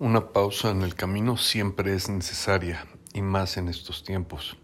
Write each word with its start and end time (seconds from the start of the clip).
Una 0.00 0.32
pausa 0.32 0.70
en 0.70 0.82
el 0.82 0.96
camino 0.96 1.36
siempre 1.36 1.94
es 1.94 2.08
necesaria 2.08 2.84
y 3.12 3.22
más 3.22 3.56
en 3.56 3.68
estos 3.68 4.02
tiempos. 4.02 4.56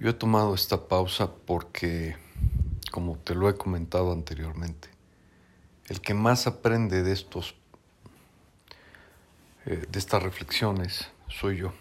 Yo 0.00 0.10
he 0.10 0.12
tomado 0.12 0.56
esta 0.56 0.88
pausa 0.88 1.36
porque, 1.46 2.16
como 2.90 3.16
te 3.16 3.36
lo 3.36 3.48
he 3.48 3.54
comentado 3.54 4.10
anteriormente, 4.10 4.88
el 5.86 6.00
que 6.00 6.14
más 6.14 6.48
aprende 6.48 7.04
de 7.04 7.12
estos 7.12 7.54
eh, 9.66 9.86
de 9.88 9.98
estas 10.00 10.20
reflexiones 10.20 11.12
soy 11.28 11.58
yo. 11.58 11.72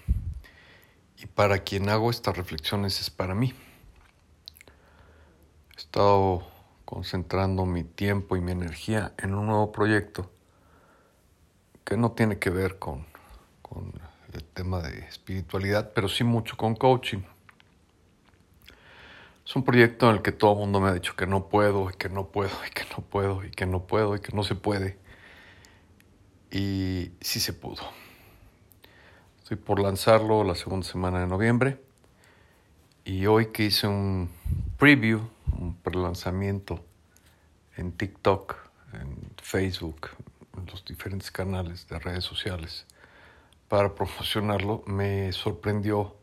Y 1.18 1.26
para 1.26 1.64
quien 1.64 1.90
hago 1.90 2.12
estas 2.12 2.38
reflexiones 2.38 3.02
es 3.02 3.10
para 3.10 3.34
mí. 3.34 3.56
He 5.76 5.80
estado 5.80 6.48
concentrando 6.86 7.66
mi 7.66 7.84
tiempo 7.84 8.38
y 8.38 8.42
mi 8.42 8.52
energía 8.52 9.16
en 9.18 9.34
un 9.34 9.48
nuevo 9.48 9.72
proyecto 9.72 10.37
que 11.88 11.96
no 11.96 12.12
tiene 12.12 12.38
que 12.38 12.50
ver 12.50 12.80
con, 12.80 13.06
con 13.62 13.94
el 14.34 14.44
tema 14.44 14.82
de 14.82 15.00
espiritualidad, 15.06 15.94
pero 15.96 16.10
sí 16.10 16.26
mucho 16.26 16.58
con 16.58 16.76
coaching. 16.76 17.22
Es 19.46 19.56
un 19.56 19.64
proyecto 19.64 20.10
en 20.10 20.18
el 20.18 20.22
que 20.22 20.34
todo 20.34 20.52
el 20.52 20.58
mundo 20.58 20.82
me 20.82 20.90
ha 20.90 20.94
dicho 20.94 21.16
que 21.16 21.26
no 21.26 21.48
puedo, 21.48 21.90
y 21.90 21.94
que 21.94 22.10
no 22.10 22.28
puedo, 22.28 22.52
y 22.68 22.72
que 22.72 22.84
no 22.92 23.02
puedo, 23.06 23.46
y 23.46 23.52
que 23.52 23.66
no 23.66 23.88
puedo, 23.88 24.16
y 24.18 24.20
que 24.20 24.36
no 24.36 24.44
se 24.44 24.56
puede. 24.56 24.98
Y 26.52 27.12
sí 27.22 27.40
se 27.40 27.54
pudo. 27.54 27.84
Estoy 29.38 29.56
por 29.56 29.80
lanzarlo 29.80 30.44
la 30.44 30.56
segunda 30.56 30.86
semana 30.86 31.22
de 31.22 31.28
noviembre. 31.28 31.82
Y 33.06 33.28
hoy 33.28 33.54
que 33.54 33.64
hice 33.64 33.88
un 33.88 34.30
preview, 34.78 35.22
un 35.58 35.74
prelanzamiento 35.78 36.84
en 37.78 37.94
TikTok, 37.94 38.58
en 38.92 39.32
Facebook, 39.42 40.10
los 40.66 40.84
diferentes 40.86 41.32
canales 41.32 41.88
de 41.88 42.00
redes 42.00 42.24
sociales 42.24 42.86
para 43.68 43.94
promocionarlo, 43.94 44.84
me 44.88 45.32
sorprendió 45.34 46.16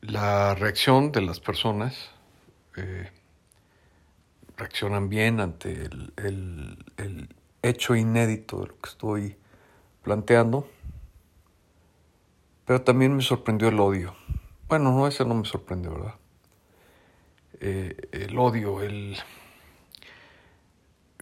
la 0.00 0.54
reacción 0.54 1.12
de 1.12 1.22
las 1.22 1.40
personas. 1.40 2.10
Eh, 2.76 3.10
reaccionan 4.56 5.08
bien 5.08 5.40
ante 5.40 5.88
el, 6.16 7.28
hecho 7.62 7.96
inédito 7.96 8.60
de 8.60 8.68
lo 8.68 8.78
que 8.80 8.88
estoy 8.88 9.36
planteando, 10.02 10.68
pero 12.64 12.80
también 12.82 13.16
me 13.16 13.22
sorprendió 13.22 13.68
el 13.68 13.80
odio. 13.80 14.14
Bueno, 14.68 14.92
no, 14.92 15.08
ese 15.08 15.24
no 15.24 15.34
me 15.34 15.44
sorprendió, 15.44 15.92
¿verdad? 15.92 16.14
Eh, 17.60 18.08
el 18.12 18.38
odio, 18.38 18.82
el 18.82 19.16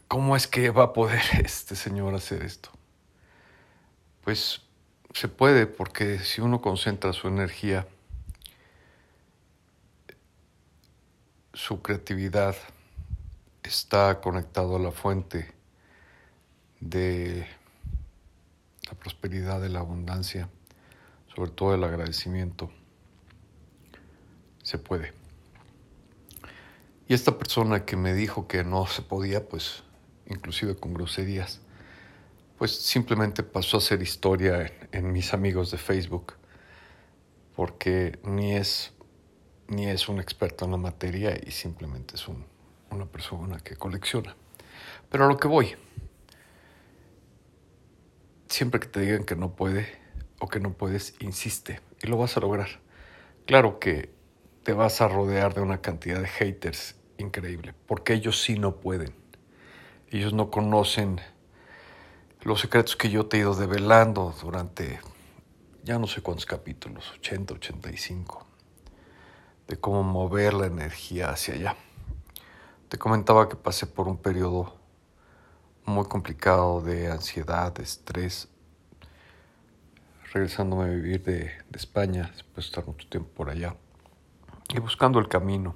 ¿Cómo 0.09 0.37
es 0.37 0.47
que 0.47 0.71
va 0.71 0.85
a 0.85 0.93
poder 0.93 1.23
este 1.45 1.77
señor 1.77 2.15
hacer 2.15 2.43
esto? 2.43 2.71
Pues 4.23 4.63
se 5.13 5.29
puede 5.29 5.67
porque 5.67 6.19
si 6.19 6.41
uno 6.41 6.61
concentra 6.61 7.13
su 7.13 7.29
energía, 7.29 7.87
su 11.53 11.83
creatividad 11.83 12.57
está 13.63 14.21
conectado 14.21 14.77
a 14.77 14.81
la 14.81 14.91
fuente 14.91 15.53
de 16.81 17.47
la 18.89 18.99
prosperidad, 18.99 19.61
de 19.61 19.69
la 19.69 19.81
abundancia, 19.81 20.49
sobre 21.35 21.51
todo 21.51 21.75
el 21.75 21.85
agradecimiento, 21.85 22.71
se 24.63 24.79
puede. 24.79 25.13
Y 27.09 27.15
esta 27.15 27.39
persona 27.39 27.85
que 27.85 27.97
me 27.97 28.15
dijo 28.15 28.49
que 28.49 28.65
no 28.65 28.87
se 28.87 29.03
podía, 29.03 29.49
pues 29.49 29.83
inclusive 30.27 30.77
con 30.77 30.95
groserías, 30.95 31.61
pues 32.59 32.77
simplemente 32.77 33.43
pasó 33.43 33.79
a 33.79 33.81
ser 33.81 34.03
historia 34.03 34.73
en, 34.93 35.13
mis 35.13 35.35
amigos 35.35 35.71
de 35.71 35.79
Facebook, 35.79 36.35
porque 37.57 38.19
ni 38.25 38.55
es, 38.55 38.93
ni 39.69 39.87
es 39.87 40.09
un 40.09 40.21
experto 40.21 40.65
en 40.65 40.73
la 40.73 40.77
materia 40.77 41.39
y 41.45 41.51
simplemente 41.51 42.15
es 42.17 42.27
una 42.91 43.07
persona 43.07 43.59
que 43.59 43.77
colecciona. 43.77 44.37
Pero 45.11 45.25
a 45.25 45.29
lo 45.29 45.37
que 45.37 45.49
voy, 45.49 45.75
siempre 48.49 48.81
que 48.81 48.89
te 48.89 49.01
digan 49.01 49.25
que 49.25 49.37
no 49.37 49.55
puede 49.55 49.87
o 50.39 50.49
que 50.49 50.61
no 50.61 50.73
puedes, 50.73 51.15
insiste 51.21 51.81
y 52.03 52.07
lo 52.07 52.17
vas 52.17 52.37
a 52.37 52.41
lograr. 52.41 52.69
Claro 53.47 53.79
que 53.79 54.11
te 54.63 54.73
vas 54.73 55.01
a 55.01 55.09
rodear 55.09 55.55
de 55.55 55.61
una 55.61 55.81
cantidad 55.81 56.21
de 56.21 56.29
haters 56.29 56.97
increíble, 57.19 57.75
porque 57.87 58.15
ellos 58.15 58.43
sí 58.43 58.59
no 58.59 58.77
pueden. 58.77 59.24
Ellos 60.15 60.33
no 60.33 60.49
conocen 60.49 61.21
los 62.43 62.61
secretos 62.61 62.95
que 62.95 63.11
yo 63.11 63.27
te 63.27 63.37
he 63.37 63.41
ido 63.41 63.57
develando 63.57 64.33
durante 64.41 65.01
ya 65.83 65.99
no 65.99 66.07
sé 66.07 66.23
cuántos 66.23 66.47
capítulos, 66.47 67.11
80, 67.19 67.55
85, 67.55 68.47
de 69.67 69.77
cómo 69.77 70.05
mover 70.05 70.55
la 70.55 70.67
energía 70.67 71.31
hacia 71.31 71.55
allá. 71.55 71.77
Te 72.89 72.97
comentaba 72.97 73.49
que 73.49 73.57
pasé 73.57 73.89
por 73.89 74.07
un 74.07 74.17
periodo 74.17 74.77
muy 75.85 76.05
complicado 76.05 76.81
de 76.81 77.11
ansiedad, 77.11 77.73
de 77.73 77.83
estrés, 77.83 78.47
regresándome 80.33 80.85
a 80.85 80.89
vivir 80.91 81.25
de, 81.25 81.39
de 81.41 81.77
España, 81.77 82.31
después 82.33 82.67
de 82.67 82.69
estar 82.69 82.87
mucho 82.87 83.09
tiempo 83.09 83.31
por 83.35 83.51
allá, 83.51 83.75
y 84.69 84.79
buscando 84.79 85.19
el 85.19 85.27
camino. 85.27 85.75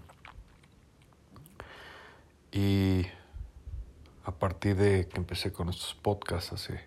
Y 2.53 3.04
a 4.28 4.33
partir 4.33 4.77
de 4.77 5.09
que 5.09 5.16
empecé 5.16 5.55
con 5.55 5.71
estos 5.71 5.94
podcasts 5.94 6.53
hace 6.53 6.87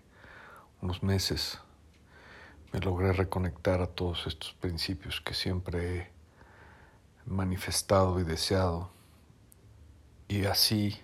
unos 0.80 1.02
meses, 1.02 1.58
me 2.72 2.78
logré 2.78 3.12
reconectar 3.12 3.82
a 3.82 3.88
todos 3.88 4.28
estos 4.28 4.52
principios 4.52 5.20
que 5.20 5.34
siempre 5.34 5.98
he 5.98 6.10
manifestado 7.26 8.20
y 8.20 8.22
deseado. 8.22 8.92
Y 10.28 10.44
así 10.44 11.00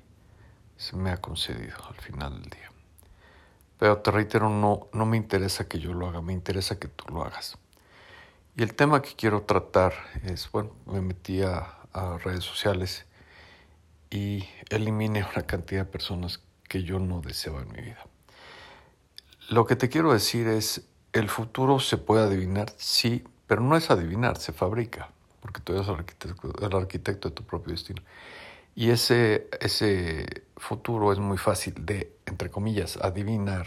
se 0.76 0.94
me 0.94 1.10
ha 1.10 1.16
concedido 1.16 1.76
al 1.88 1.97
final 1.97 2.41
del 2.41 2.50
día. 2.50 2.70
Pero 3.76 3.99
te 3.99 4.12
reitero, 4.12 4.49
no, 4.49 4.87
no 4.93 5.06
me 5.06 5.16
interesa 5.16 5.66
que 5.66 5.81
yo 5.81 5.93
lo 5.93 6.06
haga, 6.06 6.22
me 6.22 6.34
interesa 6.34 6.78
que 6.78 6.87
tú 6.87 7.12
lo 7.12 7.25
hagas. 7.25 7.59
Y 8.56 8.62
el 8.62 8.76
tema 8.76 9.03
que 9.03 9.16
quiero 9.16 9.43
tratar 9.43 9.93
es, 10.22 10.49
bueno, 10.53 10.70
me 10.87 11.00
metí 11.00 11.43
a, 11.43 11.81
a 11.93 12.16
redes 12.19 12.44
sociales 12.44 13.07
y 14.10 14.48
elimine 14.70 15.24
una 15.24 15.46
cantidad 15.46 15.84
de 15.84 15.91
personas 15.91 16.42
que 16.69 16.82
yo 16.82 16.98
no 16.98 17.20
deseo 17.20 17.60
en 17.60 17.72
mi 17.72 17.80
vida. 17.80 18.06
Lo 19.48 19.66
que 19.66 19.76
te 19.76 19.88
quiero 19.88 20.12
decir 20.12 20.46
es, 20.46 20.86
el 21.12 21.28
futuro 21.28 21.80
se 21.80 21.96
puede 21.96 22.24
adivinar, 22.24 22.72
sí, 22.76 23.24
pero 23.46 23.62
no 23.62 23.76
es 23.76 23.91
adivinar, 23.91 24.36
se 24.36 24.52
fabrica, 24.52 25.10
porque 25.41 25.60
tú 25.60 25.72
eres 25.72 25.88
el 25.88 25.94
arquitecto, 25.94 26.66
el 26.66 26.76
arquitecto 26.76 27.28
de 27.30 27.34
tu 27.34 27.44
propio 27.44 27.72
destino. 27.72 28.02
Y 28.74 28.91
ese, 28.91 29.48
ese 29.60 30.44
futuro 30.56 31.12
es 31.12 31.19
muy 31.19 31.38
fácil 31.38 31.75
de, 31.84 32.12
entre 32.26 32.50
comillas, 32.50 32.98
adivinar, 32.98 33.66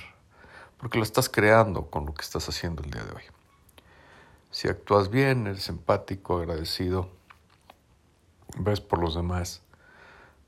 porque 0.77 0.97
lo 0.97 1.03
estás 1.03 1.29
creando 1.29 1.87
con 1.87 2.05
lo 2.05 2.13
que 2.13 2.21
estás 2.21 2.47
haciendo 2.47 2.83
el 2.83 2.91
día 2.91 3.03
de 3.03 3.11
hoy. 3.11 3.23
Si 4.51 4.67
actúas 4.67 5.09
bien, 5.09 5.47
eres 5.47 5.67
empático, 5.69 6.37
agradecido, 6.37 7.09
ves 8.57 8.81
por 8.81 8.99
los 8.99 9.15
demás, 9.15 9.61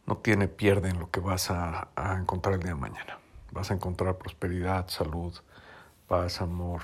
no 0.06 0.18
tiene 0.18 0.48
pierde 0.48 0.90
en 0.90 1.00
lo 1.00 1.10
que 1.10 1.20
vas 1.20 1.50
a, 1.50 1.90
encontrar 2.20 2.56
el 2.56 2.62
día 2.62 2.74
de 2.74 2.80
mañana. 2.80 3.20
Vas 3.52 3.72
a 3.72 3.76
encontrar 3.76 4.18
prosperidad, 4.18 4.88
salud, 4.90 5.34
paz, 6.08 6.42
amor, 6.42 6.82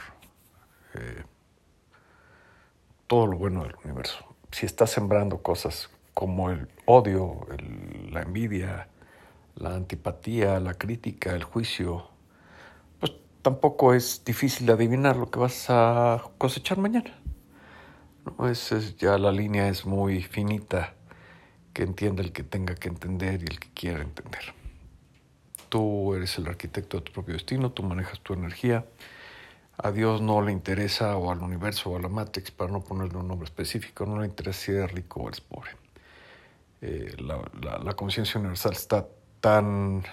eh, 0.94 1.24
todo 3.08 3.28
lo 3.28 3.38
bueno 3.38 3.64
del 3.64 3.76
universo. 3.84 4.36
Si 4.52 4.66
estás 4.66 4.92
sembrando 4.92 5.42
cosas 5.42 5.90
como 6.14 6.50
el 6.50 6.70
odio, 6.86 7.48
la 8.12 8.22
envidia, 8.22 8.88
la 9.56 9.76
antipatía, 9.76 10.60
la 10.60 10.74
crítica, 10.74 11.36
el 11.36 11.44
juicio, 11.44 12.08
pues 13.00 13.14
tampoco 13.42 13.94
es 13.94 14.24
difícil 14.24 14.70
adivinar 14.72 15.18
lo 15.18 15.30
que 15.30 15.40
vas 15.40 15.66
a 15.70 16.24
cosechar 16.38 16.78
mañana. 16.78 17.16
¿No? 18.26 18.48
es, 18.48 18.96
ya 18.98 19.18
la 19.18 19.32
línea 19.32 19.70
es 19.70 19.86
muy 19.86 20.22
finita 20.22 20.94
que 21.80 21.86
entienda 21.86 22.22
el 22.22 22.34
que 22.34 22.44
tenga 22.44 22.76
que 22.76 22.90
entender 22.90 23.40
y 23.40 23.46
el 23.46 23.58
que 23.58 23.70
quiera 23.74 24.02
entender. 24.02 24.54
Tú 25.70 26.14
eres 26.14 26.38
el 26.38 26.46
arquitecto 26.48 26.98
de 26.98 27.04
tu 27.04 27.14
propio 27.14 27.36
destino, 27.36 27.72
tú 27.72 27.84
manejas 27.84 28.20
tu 28.20 28.34
energía. 28.34 28.86
A 29.78 29.94
Dios 29.94 30.22
no 30.22 30.42
le 30.42 30.52
interesa, 30.52 31.16
o 31.16 31.32
al 31.32 31.42
universo, 31.42 31.92
o 31.92 31.96
a 31.96 32.02
la 32.02 32.10
Matrix, 32.10 32.52
para 32.52 32.70
no 32.70 32.82
ponerle 32.82 33.18
un 33.18 33.30
nombre 33.30 33.46
específico, 33.46 34.06
no 34.06 34.20
le 34.20 34.26
interesa 34.26 34.60
si 34.60 34.72
eres 34.74 34.92
rico 34.92 35.22
o 35.22 35.30
eres 35.30 35.40
pobre. 35.40 35.70
Eh, 36.82 37.16
la, 37.18 37.94
conciencia 37.94 38.42
universal 38.42 38.74
está 38.74 39.08
tan 39.40 40.04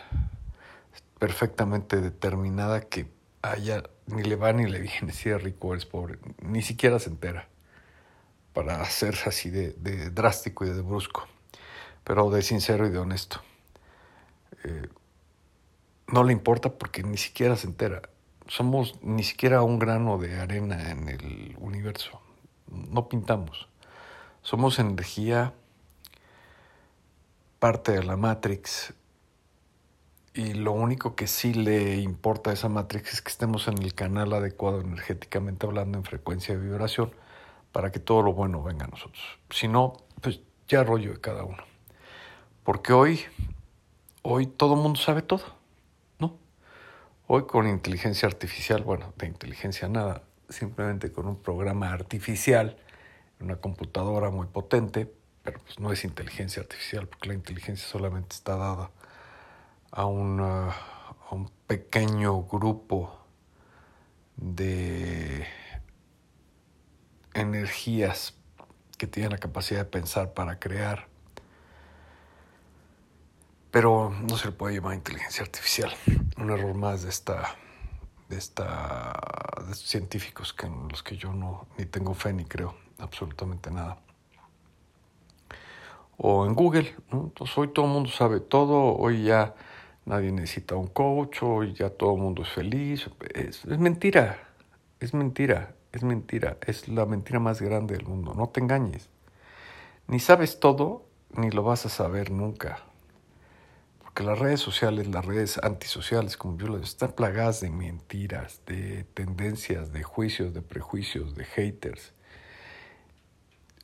perfectamente 1.18 2.00
determinada 2.00 2.82
que 2.82 3.08
a 3.42 3.56
ella 3.56 3.82
ni 4.06 4.22
le 4.22 4.36
va 4.36 4.52
ni 4.52 4.70
le 4.70 4.78
viene 4.78 5.12
si 5.12 5.30
eres 5.30 5.42
rico 5.42 5.66
o 5.66 5.72
eres 5.72 5.84
pobre, 5.84 6.20
ni 6.42 6.62
siquiera 6.62 7.00
se 7.00 7.10
entera 7.10 7.48
para 8.52 8.84
ser 8.84 9.16
así 9.26 9.50
de, 9.50 9.72
de 9.72 10.10
drástico 10.10 10.64
y 10.64 10.68
de 10.68 10.80
brusco 10.80 11.26
pero 12.06 12.30
de 12.30 12.40
sincero 12.42 12.86
y 12.86 12.90
de 12.90 12.98
honesto. 12.98 13.40
Eh, 14.62 14.88
no 16.06 16.22
le 16.22 16.32
importa 16.32 16.72
porque 16.72 17.02
ni 17.02 17.16
siquiera 17.16 17.56
se 17.56 17.66
entera. 17.66 18.00
Somos 18.46 18.94
ni 19.02 19.24
siquiera 19.24 19.62
un 19.62 19.80
grano 19.80 20.16
de 20.16 20.38
arena 20.38 20.92
en 20.92 21.08
el 21.08 21.56
universo. 21.58 22.20
No 22.68 23.08
pintamos. 23.08 23.68
Somos 24.42 24.78
energía, 24.78 25.52
parte 27.58 27.90
de 27.90 28.04
la 28.04 28.16
Matrix. 28.16 28.94
Y 30.32 30.54
lo 30.54 30.70
único 30.70 31.16
que 31.16 31.26
sí 31.26 31.54
le 31.54 31.96
importa 31.96 32.50
a 32.50 32.52
esa 32.52 32.68
Matrix 32.68 33.14
es 33.14 33.20
que 33.22 33.30
estemos 33.30 33.66
en 33.66 33.78
el 33.78 33.94
canal 33.94 34.32
adecuado 34.32 34.80
energéticamente 34.80 35.66
hablando 35.66 35.98
en 35.98 36.04
frecuencia 36.04 36.56
de 36.56 36.60
vibración 36.60 37.10
para 37.72 37.90
que 37.90 37.98
todo 37.98 38.22
lo 38.22 38.32
bueno 38.32 38.62
venga 38.62 38.84
a 38.84 38.88
nosotros. 38.88 39.24
Si 39.50 39.66
no, 39.66 39.94
pues 40.20 40.40
ya 40.68 40.84
rollo 40.84 41.10
de 41.10 41.20
cada 41.20 41.42
uno. 41.42 41.75
Porque 42.66 42.92
hoy, 42.92 43.20
hoy 44.22 44.48
todo 44.48 44.74
el 44.74 44.80
mundo 44.80 44.98
sabe 44.98 45.22
todo, 45.22 45.44
¿no? 46.18 46.36
Hoy 47.28 47.46
con 47.46 47.68
inteligencia 47.68 48.26
artificial, 48.26 48.82
bueno, 48.82 49.12
de 49.18 49.28
inteligencia 49.28 49.86
nada, 49.88 50.24
simplemente 50.48 51.12
con 51.12 51.28
un 51.28 51.40
programa 51.40 51.92
artificial, 51.92 52.76
una 53.38 53.54
computadora 53.54 54.30
muy 54.30 54.48
potente, 54.48 55.08
pero 55.44 55.60
pues 55.60 55.78
no 55.78 55.92
es 55.92 56.02
inteligencia 56.02 56.60
artificial, 56.60 57.06
porque 57.06 57.28
la 57.28 57.34
inteligencia 57.34 57.86
solamente 57.86 58.34
está 58.34 58.56
dada 58.56 58.90
a, 59.92 60.02
a 60.02 60.06
un 60.06 61.50
pequeño 61.68 62.42
grupo 62.46 63.16
de 64.36 65.46
energías 67.32 68.34
que 68.98 69.06
tienen 69.06 69.30
la 69.30 69.38
capacidad 69.38 69.82
de 69.82 69.84
pensar 69.84 70.34
para 70.34 70.58
crear. 70.58 71.14
Pero 73.76 74.10
no 74.22 74.38
se 74.38 74.46
le 74.46 74.52
puede 74.52 74.76
llamar 74.76 74.94
inteligencia 74.94 75.42
artificial. 75.42 75.92
Un 76.38 76.48
error 76.48 76.74
más 76.74 77.02
de 77.02 77.10
esta 77.10 77.56
de 78.26 78.38
esta 78.38 79.12
estos 79.70 79.90
científicos 79.90 80.54
que 80.54 80.64
en 80.64 80.88
los 80.88 81.02
que 81.02 81.18
yo 81.18 81.34
no 81.34 81.66
ni 81.76 81.84
tengo 81.84 82.14
fe 82.14 82.32
ni 82.32 82.46
creo 82.46 82.74
absolutamente 82.98 83.70
nada. 83.70 83.98
O 86.16 86.46
en 86.46 86.54
Google, 86.54 86.96
Entonces 87.12 87.58
hoy 87.58 87.68
todo 87.68 87.84
el 87.84 87.92
mundo 87.92 88.08
sabe 88.08 88.40
todo, 88.40 88.96
hoy 88.96 89.24
ya 89.24 89.54
nadie 90.06 90.32
necesita 90.32 90.74
un 90.74 90.86
coach, 90.86 91.42
hoy 91.42 91.74
ya 91.74 91.90
todo 91.90 92.14
el 92.14 92.22
mundo 92.22 92.44
es 92.44 92.48
feliz. 92.48 93.10
es 93.34 93.66
mentira, 93.78 94.38
es 95.00 95.12
mentira 95.12 95.74
es 95.92 96.02
mentira, 96.02 96.56
es 96.66 96.88
la 96.88 97.04
mentira 97.04 97.40
más 97.40 97.60
grande 97.60 97.94
del 97.94 98.06
mundo. 98.06 98.32
No 98.32 98.48
te 98.48 98.60
engañes. 98.60 99.10
Ni 100.06 100.18
sabes 100.18 100.60
todo, 100.60 101.04
ni 101.36 101.50
lo 101.50 101.62
vas 101.62 101.84
a 101.84 101.90
saber 101.90 102.30
nunca. 102.30 102.85
Porque 104.16 104.30
las 104.30 104.38
redes 104.38 104.60
sociales, 104.60 105.08
las 105.08 105.26
redes 105.26 105.60
antisociales, 105.62 106.38
como 106.38 106.56
yo 106.56 106.68
las 106.68 106.88
están 106.88 107.12
plagadas 107.12 107.60
de 107.60 107.68
mentiras, 107.68 108.62
de 108.64 109.04
tendencias, 109.04 109.92
de 109.92 110.02
juicios, 110.04 110.54
de 110.54 110.62
prejuicios, 110.62 111.34
de 111.34 111.44
haters. 111.44 112.14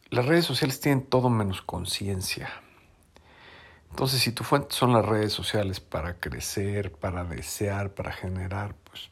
Las 0.08 0.24
redes 0.24 0.46
sociales 0.46 0.80
tienen 0.80 1.04
todo 1.04 1.28
menos 1.28 1.60
conciencia. 1.60 2.48
Entonces, 3.90 4.22
si 4.22 4.32
tu 4.32 4.42
fuente 4.42 4.68
son 4.70 4.94
las 4.94 5.04
redes 5.04 5.34
sociales 5.34 5.80
para 5.80 6.18
crecer, 6.18 6.92
para 6.92 7.24
desear, 7.24 7.92
para 7.92 8.10
generar, 8.10 8.74
pues 8.84 9.10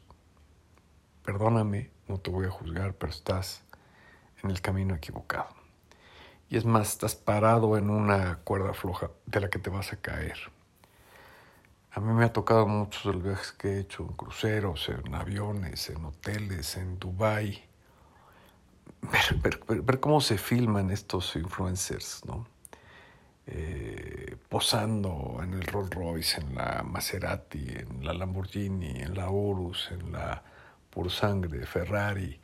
perdóname, 1.23 1.91
no 2.07 2.19
te 2.19 2.31
voy 2.31 2.47
a 2.47 2.49
juzgar, 2.49 2.95
pero 2.95 3.11
estás 3.11 3.63
en 4.41 4.49
el 4.49 4.59
camino 4.59 4.95
equivocado. 4.95 5.53
Y 6.49 6.57
es 6.57 6.65
más, 6.65 6.89
estás 6.89 7.13
parado 7.13 7.77
en 7.77 7.91
una 7.91 8.39
cuerda 8.39 8.73
floja 8.73 9.11
de 9.27 9.39
la 9.39 9.51
que 9.51 9.59
te 9.59 9.69
vas 9.69 9.93
a 9.93 9.97
caer. 9.97 10.51
A 11.93 11.99
mí 11.99 12.13
me 12.13 12.23
ha 12.23 12.31
tocado 12.31 12.67
muchos 12.67 13.03
de 13.03 13.13
los 13.13 13.23
viajes 13.23 13.51
que 13.51 13.67
he 13.67 13.79
hecho 13.81 14.03
en 14.03 14.13
cruceros, 14.13 14.87
en 14.87 15.13
aviones, 15.13 15.89
en 15.89 16.05
hoteles, 16.05 16.77
en 16.77 16.97
Dubai. 16.97 17.65
Ver, 19.41 19.99
cómo 19.99 20.21
se 20.21 20.37
filman 20.37 20.89
estos 20.89 21.35
influencers, 21.35 22.23
¿no? 22.25 22.47
Eh, 23.45 24.37
posando 24.47 25.41
en 25.43 25.53
el 25.53 25.63
Rolls 25.63 25.89
Royce, 25.89 26.39
en 26.39 26.55
la 26.55 26.81
Maserati, 26.83 27.67
en 27.69 28.05
la 28.05 28.13
Lamborghini, 28.13 29.01
en 29.01 29.15
la 29.15 29.29
Urus, 29.29 29.89
en 29.91 30.13
la 30.13 30.43
por 30.89 31.11
sangre 31.11 31.65
Ferrari 31.65 32.39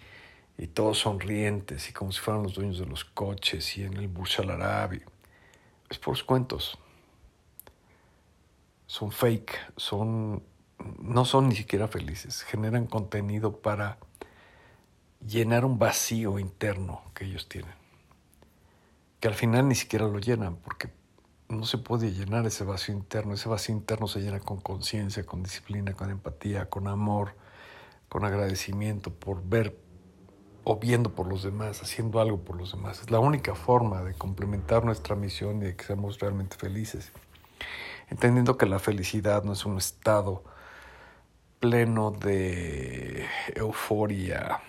y 0.57 0.67
todos 0.67 0.99
sonrientes 0.99 1.89
y 1.89 1.93
como 1.93 2.11
si 2.11 2.19
fueran 2.19 2.43
los 2.43 2.55
dueños 2.55 2.79
de 2.79 2.85
los 2.85 3.05
coches 3.05 3.77
y 3.77 3.83
en 3.83 3.93
el 3.95 4.09
Burj 4.09 4.39
Al 4.39 4.51
Arab. 4.51 4.99
Es 5.89 5.99
por 5.99 6.15
los 6.15 6.23
cuentos. 6.23 6.77
Son 8.87 9.11
fake, 9.11 9.73
son 9.75 10.43
no 10.99 11.25
son 11.25 11.49
ni 11.49 11.55
siquiera 11.55 11.87
felices, 11.87 12.43
generan 12.43 12.85
contenido 12.85 13.59
para 13.59 13.97
llenar 15.25 15.65
un 15.65 15.79
vacío 15.79 16.39
interno 16.39 17.01
que 17.13 17.25
ellos 17.25 17.49
tienen. 17.49 17.73
Que 19.19 19.27
al 19.27 19.33
final 19.33 19.67
ni 19.67 19.75
siquiera 19.75 20.07
lo 20.07 20.19
llenan 20.19 20.57
porque 20.57 20.89
no 21.49 21.65
se 21.65 21.77
puede 21.77 22.11
llenar 22.11 22.45
ese 22.45 22.63
vacío 22.63 22.93
interno. 22.93 23.33
Ese 23.33 23.49
vacío 23.49 23.75
interno 23.75 24.07
se 24.07 24.19
llena 24.19 24.39
con 24.39 24.59
conciencia, 24.59 25.25
con 25.25 25.43
disciplina, 25.43 25.93
con 25.93 26.11
empatía, 26.11 26.69
con 26.69 26.87
amor, 26.87 27.33
con 28.09 28.25
agradecimiento 28.25 29.13
por 29.13 29.43
ver 29.43 29.77
o 30.63 30.77
viendo 30.77 31.15
por 31.15 31.27
los 31.27 31.43
demás, 31.43 31.81
haciendo 31.81 32.19
algo 32.19 32.41
por 32.41 32.57
los 32.57 32.73
demás. 32.73 32.99
Es 33.01 33.09
la 33.09 33.19
única 33.19 33.55
forma 33.55 34.03
de 34.03 34.13
complementar 34.13 34.83
nuestra 34.83 35.15
misión 35.15 35.61
y 35.61 35.67
de 35.67 35.75
que 35.75 35.85
seamos 35.85 36.19
realmente 36.19 36.57
felices. 36.57 37.11
Entendiendo 38.09 38.57
que 38.57 38.65
la 38.65 38.79
felicidad 38.79 39.43
no 39.43 39.53
es 39.53 39.65
un 39.65 39.77
estado 39.77 40.43
pleno 41.59 42.11
de 42.11 43.25
euforia. 43.55 44.61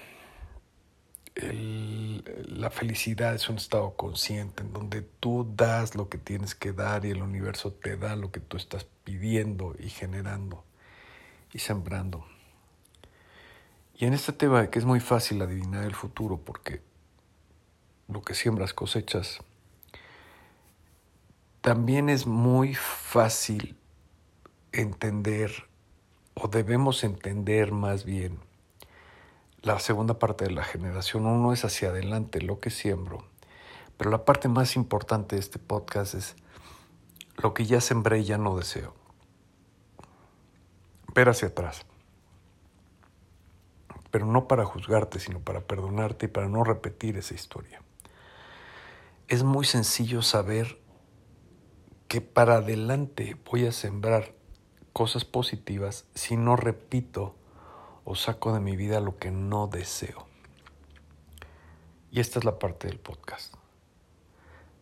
la 1.41 2.71
felicidad 2.71 3.35
es 3.35 3.49
un 3.49 3.57
estado 3.57 3.95
consciente 3.95 4.63
en 4.65 4.73
donde 4.73 5.03
tú 5.03 5.49
das 5.57 5.95
lo 5.95 6.09
que 6.09 6.19
tienes 6.19 6.57
que 6.57 6.73
dar 6.73 7.05
y 7.05 7.11
el 7.11 7.23
universo 7.23 7.73
te 7.73 7.97
da 7.97 8.17
lo 8.17 8.33
que 8.33 8.41
tú 8.41 8.57
estás 8.57 8.85
pidiendo 9.05 9.77
y 9.79 9.89
generando 9.89 10.65
y 11.53 11.61
sembrando. 11.61 12.27
Y 13.95 14.07
en 14.07 14.15
este 14.15 14.33
tema 14.33 14.69
que 14.69 14.81
es 14.81 14.85
muy 14.85 15.01
fácil 15.01 15.41
adivinar 15.43 15.85
el 15.85 15.95
futuro 15.95 16.39
porque 16.39 16.83
lo 18.09 18.23
que 18.23 18.35
siembras 18.35 18.75
cosechas, 18.75 19.39
también 21.69 22.09
es 22.09 22.27
muy 22.27 22.75
fácil 22.75 23.77
entender 24.73 25.69
o 26.33 26.49
debemos 26.49 27.05
entender 27.05 27.73
más 27.73 28.07
bien 28.07 28.39
la 29.61 29.79
segunda 29.79 30.19
parte 30.19 30.47
de 30.47 30.53
la 30.53 30.65
generación. 30.65 31.27
Uno 31.27 31.53
es 31.53 31.67
hacia 31.67 31.91
adelante 31.91 32.41
lo 32.41 32.59
que 32.59 32.71
siembro, 32.71 33.23
pero 33.99 34.11
la 34.11 34.25
parte 34.25 34.49
más 34.49 34.77
importante 34.77 35.37
de 35.37 35.41
este 35.41 35.59
podcast 35.59 36.15
es 36.15 36.37
lo 37.37 37.53
que 37.53 37.67
ya 37.67 37.83
sembré 37.83 38.21
y 38.21 38.25
ya 38.25 38.39
no 38.39 38.57
deseo. 38.57 38.95
Ver 41.15 41.29
hacia 41.29 41.49
atrás 41.49 41.85
pero 44.11 44.25
no 44.25 44.49
para 44.49 44.65
juzgarte, 44.65 45.21
sino 45.21 45.41
para 45.41 45.61
perdonarte 45.61 46.25
y 46.25 46.29
para 46.31 46.49
no 46.49 46.65
repetir 46.65 47.19
esa 47.19 47.35
historia. 47.35 47.83
Es 49.29 49.43
muy 49.43 49.67
sencillo 49.67 50.23
saber 50.23 50.79
que 52.09 52.21
para 52.21 52.57
adelante 52.57 53.37
voy 53.51 53.67
a 53.67 53.73
sembrar 53.73 54.35
cosas 54.93 55.25
positivas 55.25 56.07
si 56.15 56.37
no 56.37 56.57
repito 56.57 57.37
o 58.05 58.15
saco 58.15 58.53
de 58.53 58.61
mi 58.61 58.77
vida 58.77 59.01
lo 59.01 59.19
que 59.19 59.31
no 59.31 59.67
deseo. 59.67 60.27
Y 62.11 62.21
esta 62.21 62.39
es 62.39 62.45
la 62.45 62.59
parte 62.59 62.89
del 62.89 62.99
podcast. 62.99 63.55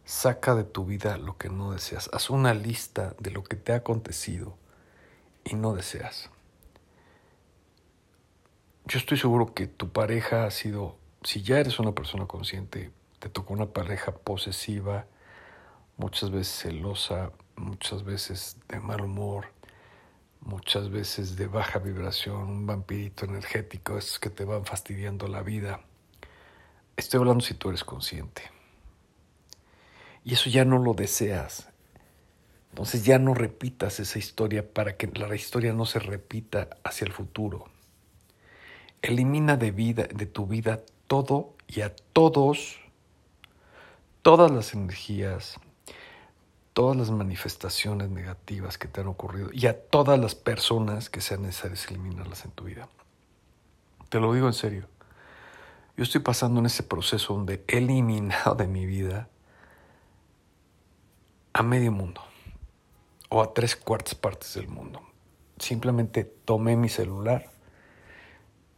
Saca 0.05 0.55
de 0.55 0.65
tu 0.65 0.87
vida 0.87 1.19
lo 1.19 1.37
que 1.37 1.49
no 1.49 1.73
deseas. 1.73 2.09
Haz 2.13 2.31
una 2.31 2.55
lista 2.55 3.15
de 3.19 3.33
lo 3.33 3.43
que 3.43 3.57
te 3.57 3.73
ha 3.73 3.77
acontecido 3.77 4.57
y 5.45 5.57
no 5.57 5.75
deseas 5.75 6.31
yo 8.87 8.99
estoy 8.99 9.19
seguro 9.19 9.53
que 9.53 9.67
tu 9.67 9.91
pareja 9.91 10.47
ha 10.47 10.51
sido, 10.53 10.97
si 11.25 11.43
ya 11.43 11.59
eres 11.59 11.81
una 11.81 11.93
persona 11.93 12.27
consciente, 12.27 12.93
te 13.19 13.29
tocó 13.29 13.53
una 13.53 13.67
pareja 13.67 14.13
posesiva, 14.13 15.07
muchas 15.97 16.31
veces 16.31 16.59
celosa, 16.59 17.33
muchas 17.57 18.05
veces 18.05 18.59
de 18.69 18.81
mal 18.81 19.01
humor, 19.03 19.47
muchas 20.41 20.91
veces 20.91 21.37
de 21.37 21.47
baja 21.47 21.79
vibración, 21.79 22.49
un 22.49 22.67
vampirito 22.67 23.25
energético, 23.25 23.99
esos 23.99 24.19
que 24.19 24.31
te 24.31 24.45
van 24.45 24.65
fastidiando 24.65 25.27
la 25.29 25.43
vida. 25.43 25.81
Estoy 26.97 27.19
hablando 27.19 27.45
si 27.45 27.55
tú 27.55 27.69
eres 27.69 27.85
consciente. 27.85 28.43
Y 30.25 30.35
eso 30.35 30.51
ya 30.51 30.65
no 30.65 30.79
lo 30.79 30.95
deseas. 30.95 31.69
Entonces 32.71 33.05
ya 33.05 33.19
no 33.19 33.33
repitas 33.33 34.01
esa 34.01 34.19
historia 34.19 34.71
para 34.71 34.97
que 34.97 35.07
la 35.07 35.35
historia 35.35 35.73
no 35.73 35.87
se 35.87 35.99
repita 35.99 36.69
hacia 36.85 37.07
el 37.07 37.13
futuro. 37.13 37.67
Elimina 39.03 39.57
de, 39.57 39.71
vida, 39.71 40.05
de 40.05 40.27
tu 40.27 40.47
vida 40.47 40.83
todo 41.07 41.55
y 41.69 41.81
a 41.81 41.95
todos, 41.95 42.79
todas 44.23 44.51
las 44.51 44.75
energías, 44.75 45.59
todas 46.77 46.95
las 46.95 47.11
manifestaciones 47.11 48.11
negativas 48.11 48.77
que 48.77 48.87
te 48.87 49.01
han 49.01 49.07
ocurrido 49.07 49.49
y 49.51 49.67
a 49.67 49.81
todas 49.81 50.21
las 50.21 50.35
personas 50.35 51.09
que 51.09 51.23
sean 51.23 51.41
necesarias 51.41 51.91
eliminarlas 51.91 52.45
en 52.45 52.51
tu 52.51 52.65
vida. 52.65 52.87
Te 54.11 54.21
lo 54.21 54.35
digo 54.35 54.47
en 54.47 54.53
serio. 54.53 54.87
Yo 55.97 56.05
estoy 56.05 56.21
pasando 56.21 56.61
en 56.61 56.67
ese 56.67 56.83
proceso 56.83 57.33
donde 57.33 57.65
he 57.67 57.79
eliminado 57.79 58.55
de 58.57 58.67
mi 58.67 58.85
vida 58.85 59.31
a 61.55 61.63
medio 61.63 61.93
mundo 61.93 62.21
o 63.31 63.41
a 63.41 63.55
tres 63.55 63.75
cuartas 63.75 64.15
partes 64.15 64.53
del 64.53 64.69
mundo. 64.69 65.01
Simplemente 65.59 66.25
tomé 66.25 66.77
mi 66.77 66.91
celular, 66.91 67.53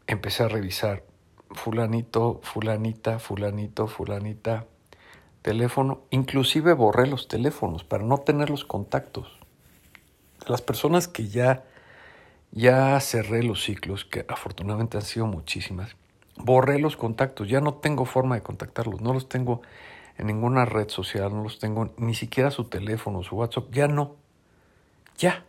empecé 0.06 0.44
a 0.44 0.48
revisar 0.48 1.02
fulanito, 1.50 2.38
fulanita, 2.44 3.18
fulanito, 3.18 3.88
fulanita, 3.88 4.68
teléfono, 5.48 6.02
inclusive 6.10 6.74
borré 6.74 7.06
los 7.06 7.26
teléfonos 7.26 7.82
para 7.82 8.04
no 8.04 8.18
tener 8.18 8.50
los 8.50 8.66
contactos. 8.66 9.38
Las 10.46 10.60
personas 10.60 11.08
que 11.08 11.28
ya 11.28 11.64
ya 12.50 13.00
cerré 13.00 13.42
los 13.42 13.62
ciclos, 13.62 14.04
que 14.04 14.26
afortunadamente 14.28 14.98
han 14.98 15.04
sido 15.04 15.26
muchísimas, 15.26 15.96
borré 16.36 16.78
los 16.78 16.98
contactos, 16.98 17.48
ya 17.48 17.62
no 17.62 17.74
tengo 17.74 18.04
forma 18.04 18.34
de 18.34 18.42
contactarlos, 18.42 19.00
no 19.00 19.14
los 19.14 19.30
tengo 19.30 19.62
en 20.18 20.26
ninguna 20.26 20.66
red 20.66 20.90
social, 20.90 21.34
no 21.34 21.44
los 21.44 21.58
tengo 21.58 21.94
ni 21.96 22.14
siquiera 22.14 22.50
su 22.50 22.64
teléfono, 22.64 23.22
su 23.22 23.36
WhatsApp, 23.36 23.72
ya 23.72 23.88
no, 23.88 24.16
ya. 25.16 25.46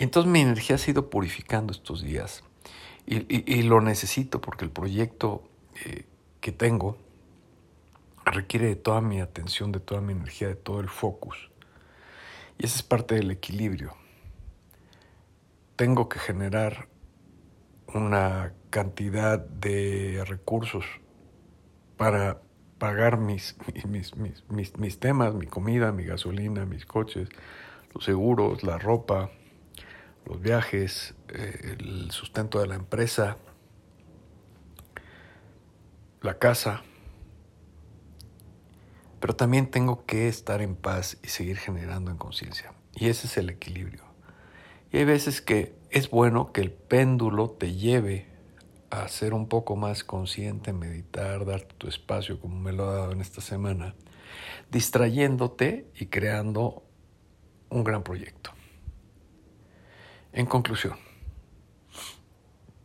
Entonces 0.00 0.32
mi 0.32 0.40
energía 0.40 0.74
ha 0.74 0.80
sido 0.80 1.08
purificando 1.08 1.72
estos 1.72 2.02
días 2.02 2.42
y, 3.06 3.62
lo 3.62 3.80
necesito 3.80 4.40
porque 4.40 4.64
el 4.64 4.72
proyecto 4.72 5.44
eh, 5.84 6.04
que 6.40 6.50
tengo 6.50 6.96
requiere 8.30 8.66
de 8.66 8.76
toda 8.76 9.00
mi 9.00 9.20
atención, 9.20 9.72
de 9.72 9.80
toda 9.80 10.00
mi 10.00 10.12
energía, 10.12 10.48
de 10.48 10.56
todo 10.56 10.80
el 10.80 10.88
focus. 10.88 11.50
Y 12.58 12.66
esa 12.66 12.76
es 12.76 12.82
parte 12.82 13.14
del 13.14 13.30
equilibrio. 13.30 13.94
Tengo 15.76 16.08
que 16.08 16.18
generar 16.18 16.88
una 17.94 18.52
cantidad 18.70 19.38
de 19.38 20.24
recursos 20.26 20.84
para 21.96 22.40
pagar 22.78 23.18
mis, 23.18 23.56
mis, 23.86 24.16
mis, 24.16 24.78
mis, 24.78 24.98
temas, 24.98 25.34
mi 25.34 25.46
comida, 25.46 25.92
mi 25.92 26.04
gasolina, 26.04 26.64
mis 26.64 26.86
coches, 26.86 27.28
los 27.94 28.04
seguros, 28.04 28.62
la 28.62 28.78
ropa, 28.78 29.30
los 30.24 30.40
viajes, 30.40 31.14
eh, 31.28 31.76
el 31.78 32.10
sustento 32.10 32.60
de 32.60 32.66
la 32.66 32.74
empresa, 32.74 33.36
la 36.22 36.38
casa. 36.38 36.82
Pero 39.20 39.34
también 39.34 39.70
tengo 39.70 40.04
que 40.06 40.28
estar 40.28 40.62
en 40.62 40.76
paz 40.76 41.18
y 41.22 41.28
seguir 41.28 41.56
generando 41.56 42.10
en 42.10 42.16
conciencia. 42.16 42.72
Y 42.94 43.08
ese 43.08 43.26
es 43.26 43.36
el 43.36 43.50
equilibrio. 43.50 44.04
Y 44.90 44.98
hay 44.98 45.04
veces 45.04 45.42
que 45.42 45.74
es 45.90 46.10
bueno 46.10 46.52
que 46.52 46.60
el 46.60 46.70
péndulo 46.70 47.50
te 47.50 47.74
lleve 47.74 48.26
a 48.90 49.06
ser 49.08 49.34
un 49.34 49.48
poco 49.48 49.76
más 49.76 50.04
consciente, 50.04 50.72
meditar, 50.72 51.44
darte 51.44 51.74
tu 51.76 51.88
espacio 51.88 52.40
como 52.40 52.58
me 52.58 52.72
lo 52.72 52.88
ha 52.88 52.94
dado 52.94 53.12
en 53.12 53.20
esta 53.20 53.40
semana, 53.40 53.94
distrayéndote 54.70 55.90
y 55.94 56.06
creando 56.06 56.82
un 57.68 57.84
gran 57.84 58.02
proyecto. 58.02 58.50
En 60.32 60.46
conclusión, 60.46 60.96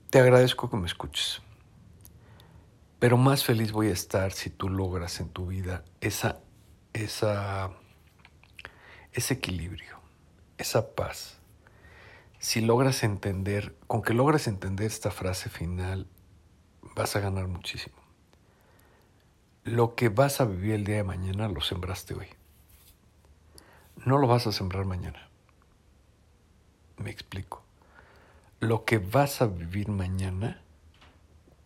te 0.10 0.20
agradezco 0.20 0.70
que 0.70 0.78
me 0.78 0.88
escuches, 0.88 1.42
pero 3.04 3.18
más 3.18 3.44
feliz 3.44 3.74
voy 3.74 3.90
a 3.90 3.92
estar 3.92 4.32
si 4.32 4.50
tú 4.50 4.70
logras 4.70 5.20
en 5.20 5.28
tu 5.28 5.48
vida 5.48 5.84
esa, 6.00 6.40
esa, 6.94 7.72
ese 9.12 9.34
equilibrio, 9.34 10.00
esa 10.58 10.96
paz 10.96 11.38
si 12.40 12.62
logras 12.62 13.04
entender, 13.04 13.76
con 13.88 14.04
que 14.04 14.14
logras 14.14 14.48
entender 14.48 14.88
esta 14.88 15.12
frase 15.12 15.50
final, 15.50 16.08
vas 16.96 17.18
a 17.18 17.20
ganar 17.20 17.50
muchísimo. 17.50 17.98
Lo 19.66 19.96
que 19.96 20.08
vas 20.08 20.40
a 20.40 20.46
vivir 20.46 20.76
el 20.76 20.86
día 20.86 20.96
de 20.96 21.04
mañana 21.04 21.50
lo 21.50 21.60
sembraste 21.60 22.14
hoy. 22.14 22.28
No 24.06 24.18
lo 24.18 24.28
vas 24.28 24.48
a 24.48 24.54
sembrar 24.54 24.86
mañana. 24.86 25.28
Me 26.96 27.12
explico. 27.12 27.66
Lo 28.62 28.86
que 28.86 29.00
vas 29.00 29.42
a 29.42 29.48
vivir 29.48 29.90
mañana, 29.90 30.62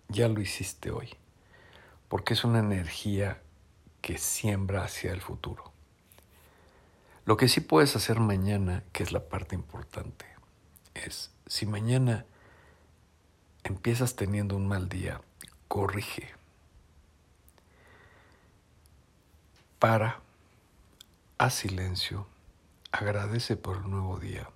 ya 0.10 0.28
lo 0.30 0.42
hiciste 0.42 0.90
hoy. 0.90 1.16
Porque 2.08 2.34
es 2.34 2.44
una 2.44 2.60
energía 2.60 3.42
que 4.02 4.18
siembra 4.18 4.84
hacia 4.84 5.12
el 5.12 5.22
futuro. 5.22 5.72
Lo 7.26 7.36
que 7.36 7.50
sí 7.50 7.60
puedes 7.60 7.96
hacer 7.96 8.22
mañana, 8.22 8.84
que 8.94 9.04
es 9.04 9.12
la 9.12 9.28
parte 9.28 9.54
importante, 9.54 10.26
es, 10.94 11.32
si 11.46 11.66
mañana 11.66 12.26
empiezas 13.64 14.16
teniendo 14.16 14.56
un 14.56 14.68
mal 14.68 14.88
día, 14.88 15.20
corrige. 15.68 16.30
Para, 19.78 20.22
haz 21.38 21.54
silencio, 21.56 22.28
agradece 22.92 23.58
por 23.58 23.78
el 23.78 23.90
nuevo 23.90 24.20
día, 24.20 24.50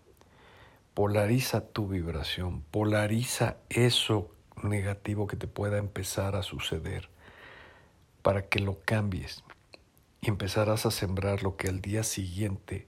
polariza 0.93 1.61
tu 1.61 1.89
vibración, 1.89 2.61
polariza 2.71 3.57
eso 3.69 4.33
negativo 4.63 5.27
que 5.27 5.35
te 5.35 5.47
pueda 5.47 5.77
empezar 5.77 6.35
a 6.35 6.43
suceder 6.43 7.09
para 8.21 8.47
que 8.47 8.59
lo 8.59 8.79
cambies 8.81 9.43
y 10.21 10.29
empezarás 10.29 10.85
a 10.85 10.91
sembrar 10.91 11.43
lo 11.43 11.57
que 11.57 11.67
al 11.67 11.81
día 11.81 12.03
siguiente 12.03 12.87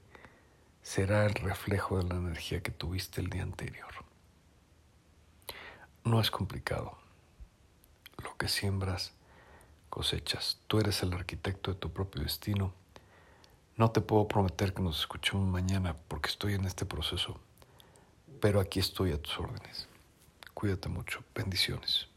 será 0.81 1.25
el 1.25 1.33
reflejo 1.33 1.97
de 1.97 2.03
la 2.03 2.15
energía 2.15 2.61
que 2.61 2.71
tuviste 2.71 3.21
el 3.21 3.29
día 3.29 3.43
anterior. 3.43 3.89
No 6.03 6.19
es 6.19 6.29
complicado. 6.29 6.97
Lo 8.23 8.35
que 8.37 8.47
siembras, 8.47 9.13
cosechas. 9.89 10.59
Tú 10.67 10.79
eres 10.79 11.01
el 11.01 11.13
arquitecto 11.13 11.71
de 11.71 11.79
tu 11.79 11.91
propio 11.91 12.21
destino. 12.21 12.73
No 13.77 13.91
te 13.91 14.01
puedo 14.01 14.27
prometer 14.27 14.73
que 14.73 14.83
nos 14.83 14.99
escuchemos 14.99 15.47
mañana 15.47 15.95
porque 16.07 16.29
estoy 16.29 16.53
en 16.53 16.65
este 16.65 16.85
proceso, 16.85 17.39
pero 18.39 18.59
aquí 18.59 18.79
estoy 18.79 19.11
a 19.13 19.21
tus 19.21 19.39
órdenes. 19.39 19.87
Cuídate 20.53 20.89
mucho. 20.89 21.23
Bendiciones. 21.33 22.12